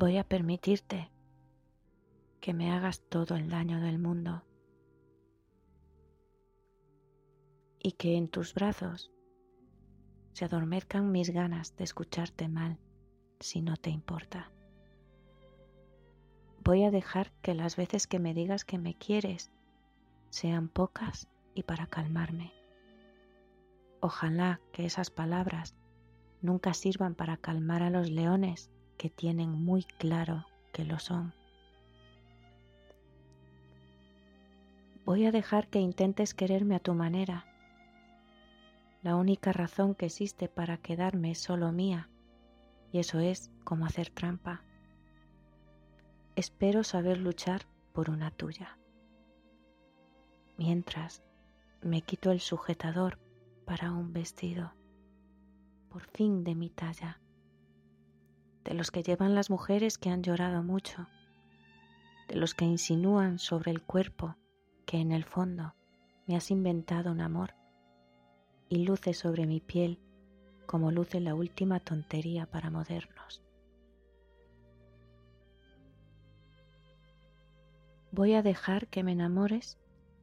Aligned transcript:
Voy 0.00 0.16
a 0.16 0.24
permitirte 0.24 1.10
que 2.40 2.54
me 2.54 2.72
hagas 2.72 3.02
todo 3.02 3.36
el 3.36 3.50
daño 3.50 3.82
del 3.82 3.98
mundo 3.98 4.42
y 7.78 7.92
que 7.92 8.16
en 8.16 8.28
tus 8.28 8.54
brazos 8.54 9.12
se 10.32 10.46
adormezcan 10.46 11.12
mis 11.12 11.28
ganas 11.28 11.76
de 11.76 11.84
escucharte 11.84 12.48
mal 12.48 12.78
si 13.40 13.60
no 13.60 13.76
te 13.76 13.90
importa. 13.90 14.50
Voy 16.64 16.84
a 16.84 16.90
dejar 16.90 17.30
que 17.42 17.52
las 17.52 17.76
veces 17.76 18.06
que 18.06 18.20
me 18.20 18.32
digas 18.32 18.64
que 18.64 18.78
me 18.78 18.94
quieres 18.94 19.50
sean 20.30 20.70
pocas 20.70 21.28
y 21.54 21.64
para 21.64 21.86
calmarme. 21.86 22.54
Ojalá 24.00 24.62
que 24.72 24.86
esas 24.86 25.10
palabras 25.10 25.76
nunca 26.40 26.72
sirvan 26.72 27.14
para 27.14 27.36
calmar 27.36 27.82
a 27.82 27.90
los 27.90 28.08
leones 28.08 28.70
que 29.00 29.08
tienen 29.08 29.50
muy 29.50 29.84
claro 29.84 30.44
que 30.74 30.84
lo 30.84 30.98
son. 30.98 31.32
Voy 35.06 35.24
a 35.24 35.32
dejar 35.32 35.68
que 35.68 35.78
intentes 35.78 36.34
quererme 36.34 36.74
a 36.74 36.80
tu 36.80 36.92
manera. 36.92 37.46
La 39.02 39.16
única 39.16 39.54
razón 39.54 39.94
que 39.94 40.04
existe 40.04 40.50
para 40.50 40.76
quedarme 40.76 41.30
es 41.30 41.38
solo 41.38 41.72
mía, 41.72 42.10
y 42.92 42.98
eso 42.98 43.20
es 43.20 43.50
como 43.64 43.86
hacer 43.86 44.10
trampa. 44.10 44.64
Espero 46.36 46.84
saber 46.84 47.16
luchar 47.16 47.62
por 47.94 48.10
una 48.10 48.30
tuya. 48.30 48.76
Mientras 50.58 51.22
me 51.80 52.02
quito 52.02 52.32
el 52.32 52.40
sujetador 52.40 53.18
para 53.64 53.92
un 53.92 54.12
vestido, 54.12 54.74
por 55.88 56.02
fin 56.02 56.44
de 56.44 56.54
mi 56.54 56.68
talla, 56.68 57.18
de 58.64 58.74
los 58.74 58.90
que 58.90 59.02
llevan 59.02 59.34
las 59.34 59.50
mujeres 59.50 59.98
que 59.98 60.10
han 60.10 60.22
llorado 60.22 60.62
mucho, 60.62 61.06
de 62.28 62.36
los 62.36 62.54
que 62.54 62.64
insinúan 62.64 63.38
sobre 63.38 63.70
el 63.70 63.82
cuerpo 63.82 64.36
que 64.86 64.98
en 64.98 65.12
el 65.12 65.24
fondo 65.24 65.74
me 66.26 66.36
has 66.36 66.50
inventado 66.50 67.10
un 67.10 67.20
amor 67.20 67.54
y 68.68 68.84
luce 68.84 69.14
sobre 69.14 69.46
mi 69.46 69.60
piel 69.60 69.98
como 70.66 70.92
luce 70.92 71.20
la 71.20 71.34
última 71.34 71.80
tontería 71.80 72.46
para 72.46 72.70
modernos. 72.70 73.42
Voy 78.12 78.34
a 78.34 78.42
dejar 78.42 78.88
que 78.88 79.02
me 79.02 79.12
enamores 79.12 79.78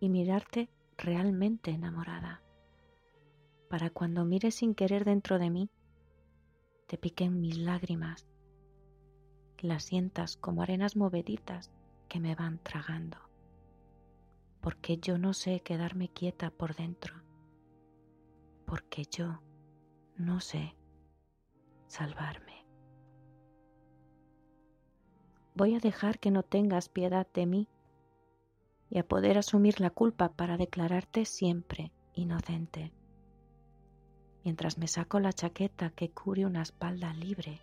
y 0.00 0.08
mirarte 0.08 0.68
realmente 0.96 1.70
enamorada, 1.70 2.42
para 3.68 3.90
cuando 3.90 4.24
mires 4.24 4.56
sin 4.56 4.74
querer 4.74 5.04
dentro 5.04 5.38
de 5.38 5.50
mí, 5.50 5.70
te 6.88 6.96
piquen 6.96 7.40
mis 7.40 7.58
lágrimas, 7.58 8.26
las 9.58 9.84
sientas 9.84 10.38
como 10.38 10.62
arenas 10.62 10.96
moveditas 10.96 11.70
que 12.08 12.18
me 12.18 12.34
van 12.34 12.58
tragando, 12.58 13.18
porque 14.62 14.96
yo 14.96 15.18
no 15.18 15.34
sé 15.34 15.60
quedarme 15.60 16.08
quieta 16.08 16.50
por 16.50 16.74
dentro, 16.74 17.22
porque 18.64 19.04
yo 19.04 19.42
no 20.16 20.40
sé 20.40 20.74
salvarme. 21.88 22.66
Voy 25.54 25.74
a 25.74 25.80
dejar 25.80 26.18
que 26.18 26.30
no 26.30 26.42
tengas 26.42 26.88
piedad 26.88 27.26
de 27.34 27.44
mí 27.44 27.68
y 28.88 28.98
a 28.98 29.06
poder 29.06 29.36
asumir 29.36 29.78
la 29.80 29.90
culpa 29.90 30.32
para 30.32 30.56
declararte 30.56 31.26
siempre 31.26 31.92
inocente, 32.14 32.94
mientras 34.48 34.78
me 34.78 34.88
saco 34.88 35.20
la 35.20 35.34
chaqueta 35.34 35.90
que 35.90 36.08
cubre 36.08 36.46
una 36.46 36.62
espalda 36.62 37.12
libre, 37.12 37.60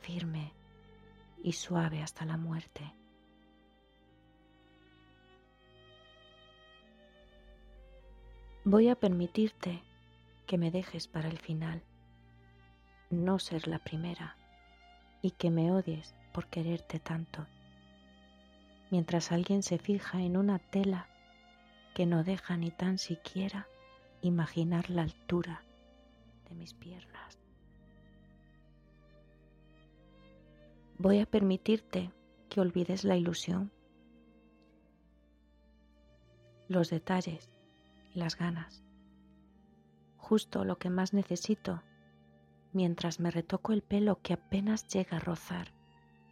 firme 0.00 0.52
y 1.40 1.52
suave 1.52 2.02
hasta 2.02 2.24
la 2.24 2.36
muerte. 2.36 2.92
Voy 8.64 8.88
a 8.88 8.96
permitirte 8.96 9.84
que 10.48 10.58
me 10.58 10.72
dejes 10.72 11.06
para 11.06 11.28
el 11.28 11.38
final, 11.38 11.80
no 13.10 13.38
ser 13.38 13.68
la 13.68 13.78
primera 13.78 14.36
y 15.22 15.30
que 15.30 15.52
me 15.52 15.70
odies 15.70 16.16
por 16.32 16.48
quererte 16.48 16.98
tanto 16.98 17.46
mientras 18.90 19.30
alguien 19.30 19.62
se 19.62 19.78
fija 19.78 20.20
en 20.22 20.36
una 20.36 20.58
tela 20.58 21.06
que 21.94 22.04
no 22.04 22.24
deja 22.24 22.56
ni 22.56 22.72
tan 22.72 22.98
siquiera 22.98 23.68
imaginar 24.22 24.90
la 24.90 25.02
altura 25.02 25.62
mis 26.54 26.74
piernas. 26.74 27.38
Voy 30.98 31.20
a 31.20 31.26
permitirte 31.26 32.12
que 32.48 32.60
olvides 32.60 33.04
la 33.04 33.16
ilusión, 33.16 33.72
los 36.68 36.88
detalles, 36.88 37.50
las 38.14 38.36
ganas, 38.36 38.82
justo 40.16 40.64
lo 40.64 40.78
que 40.78 40.88
más 40.88 41.12
necesito 41.12 41.82
mientras 42.72 43.20
me 43.20 43.30
retoco 43.30 43.72
el 43.72 43.82
pelo 43.82 44.20
que 44.22 44.32
apenas 44.34 44.86
llega 44.88 45.16
a 45.16 45.20
rozar 45.20 45.72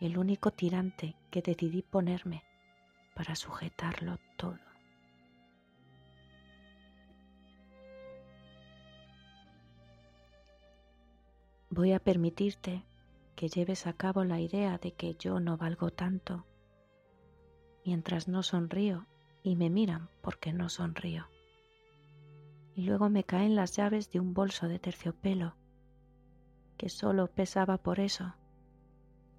el 0.00 0.16
único 0.16 0.50
tirante 0.50 1.14
que 1.30 1.42
decidí 1.42 1.82
ponerme 1.82 2.42
para 3.14 3.34
sujetarlo 3.34 4.18
todo. 4.36 4.69
Voy 11.72 11.92
a 11.92 12.00
permitirte 12.00 12.84
que 13.36 13.48
lleves 13.48 13.86
a 13.86 13.92
cabo 13.92 14.24
la 14.24 14.40
idea 14.40 14.76
de 14.78 14.92
que 14.92 15.14
yo 15.14 15.38
no 15.38 15.56
valgo 15.56 15.92
tanto, 15.92 16.44
mientras 17.86 18.26
no 18.26 18.42
sonrío 18.42 19.06
y 19.44 19.54
me 19.54 19.70
miran 19.70 20.10
porque 20.20 20.52
no 20.52 20.68
sonrío. 20.68 21.28
Y 22.74 22.82
luego 22.82 23.08
me 23.08 23.22
caen 23.22 23.54
las 23.54 23.76
llaves 23.76 24.10
de 24.10 24.18
un 24.18 24.34
bolso 24.34 24.66
de 24.66 24.80
terciopelo, 24.80 25.54
que 26.76 26.88
solo 26.88 27.28
pesaba 27.28 27.78
por 27.78 28.00
eso, 28.00 28.34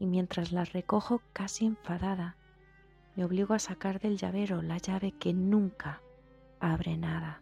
y 0.00 0.06
mientras 0.06 0.50
las 0.50 0.72
recojo 0.72 1.22
casi 1.32 1.64
enfadada, 1.64 2.36
me 3.14 3.24
obligo 3.24 3.54
a 3.54 3.60
sacar 3.60 4.00
del 4.00 4.18
llavero 4.18 4.62
la 4.62 4.78
llave 4.78 5.12
que 5.12 5.32
nunca 5.32 6.02
abre 6.58 6.96
nada. 6.96 7.40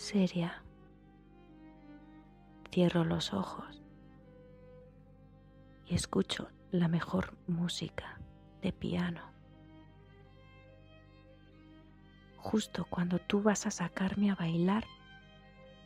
Seria. 0.00 0.62
Cierro 2.72 3.04
los 3.04 3.34
ojos 3.34 3.82
y 5.86 5.94
escucho 5.94 6.48
la 6.72 6.88
mejor 6.88 7.36
música 7.46 8.18
de 8.62 8.72
piano. 8.72 9.20
Justo 12.38 12.86
cuando 12.88 13.18
tú 13.18 13.42
vas 13.42 13.66
a 13.66 13.70
sacarme 13.70 14.30
a 14.30 14.34
bailar, 14.34 14.86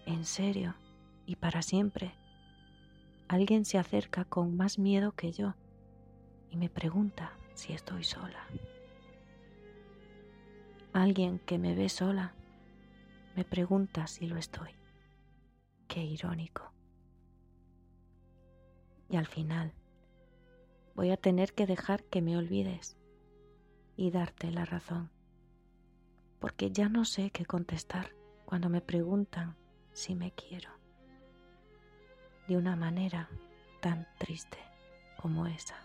en 0.06 0.24
serio 0.24 0.76
y 1.26 1.34
para 1.34 1.60
siempre 1.60 2.14
alguien 3.26 3.64
se 3.64 3.78
acerca 3.78 4.24
con 4.24 4.56
más 4.56 4.78
miedo 4.78 5.10
que 5.10 5.32
yo 5.32 5.56
y 6.52 6.56
me 6.56 6.70
pregunta 6.70 7.32
si 7.54 7.72
estoy 7.72 8.04
sola. 8.04 8.46
Alguien 10.92 11.40
que 11.40 11.58
me 11.58 11.74
ve 11.74 11.88
sola 11.88 12.32
me 13.34 13.44
pregunta 13.44 14.06
si 14.06 14.26
lo 14.26 14.36
estoy. 14.36 14.70
Qué 15.88 16.02
irónico. 16.02 16.72
Y 19.08 19.16
al 19.16 19.26
final 19.26 19.72
voy 20.94 21.10
a 21.10 21.16
tener 21.16 21.52
que 21.52 21.66
dejar 21.66 22.04
que 22.04 22.22
me 22.22 22.36
olvides 22.36 22.96
y 23.96 24.10
darte 24.10 24.50
la 24.50 24.64
razón, 24.64 25.10
porque 26.40 26.70
ya 26.70 26.88
no 26.88 27.04
sé 27.04 27.30
qué 27.30 27.44
contestar 27.44 28.14
cuando 28.44 28.68
me 28.68 28.80
preguntan 28.80 29.56
si 29.92 30.14
me 30.14 30.32
quiero 30.32 30.70
de 32.48 32.56
una 32.56 32.76
manera 32.76 33.28
tan 33.80 34.06
triste 34.18 34.58
como 35.16 35.46
esa. 35.46 35.76